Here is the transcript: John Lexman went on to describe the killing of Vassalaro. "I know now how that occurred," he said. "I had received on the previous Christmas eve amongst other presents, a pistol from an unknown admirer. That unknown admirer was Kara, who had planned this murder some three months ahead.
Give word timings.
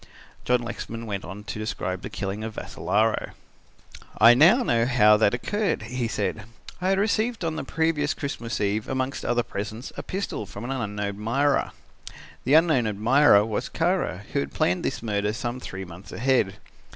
John 0.45 0.63
Lexman 0.63 1.05
went 1.05 1.23
on 1.23 1.43
to 1.43 1.59
describe 1.59 2.01
the 2.01 2.09
killing 2.09 2.43
of 2.43 2.55
Vassalaro. 2.55 3.33
"I 4.17 4.33
know 4.33 4.63
now 4.63 4.87
how 4.87 5.15
that 5.17 5.35
occurred," 5.35 5.83
he 5.83 6.07
said. 6.07 6.45
"I 6.81 6.89
had 6.89 6.97
received 6.97 7.45
on 7.45 7.55
the 7.55 7.63
previous 7.63 8.15
Christmas 8.15 8.59
eve 8.59 8.87
amongst 8.87 9.23
other 9.23 9.43
presents, 9.43 9.93
a 9.95 10.01
pistol 10.01 10.47
from 10.47 10.63
an 10.63 10.71
unknown 10.71 11.05
admirer. 11.07 11.69
That 12.45 12.51
unknown 12.51 12.87
admirer 12.87 13.45
was 13.45 13.69
Kara, 13.69 14.23
who 14.33 14.39
had 14.39 14.55
planned 14.55 14.83
this 14.83 15.03
murder 15.03 15.33
some 15.33 15.59
three 15.59 15.85
months 15.85 16.11
ahead. 16.11 16.55